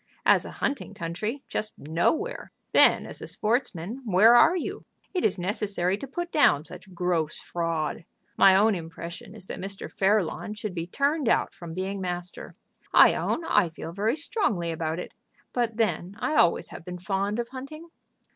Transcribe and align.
As 0.25 0.45
a 0.45 0.51
hunting 0.53 0.95
country, 0.95 1.43
just 1.47 1.73
nowhere. 1.77 2.51
Then 2.73 3.05
as 3.05 3.21
a 3.21 3.27
sportsman, 3.27 4.01
where 4.03 4.33
are 4.35 4.57
you? 4.57 4.83
It 5.13 5.23
is 5.23 5.37
necessary 5.37 5.95
to 5.99 6.07
put 6.07 6.31
down 6.31 6.65
such 6.65 6.91
gross 6.95 7.37
fraud. 7.37 8.05
My 8.35 8.55
own 8.55 8.73
impression 8.73 9.35
is 9.35 9.45
that 9.45 9.59
Mr. 9.59 9.91
Fairlawn 9.91 10.55
should 10.55 10.73
be 10.73 10.87
turned 10.87 11.29
out 11.29 11.53
from 11.53 11.75
being 11.75 12.01
master. 12.01 12.51
I 12.91 13.13
own 13.13 13.45
I 13.45 13.69
feel 13.69 13.91
very 13.91 14.15
strongly 14.15 14.71
about 14.71 14.97
it. 14.97 15.13
But 15.53 15.77
then 15.77 16.15
I 16.19 16.33
always 16.33 16.69
have 16.69 16.83
been 16.83 16.97
fond 16.97 17.37
of 17.37 17.49
hunting." 17.49 17.89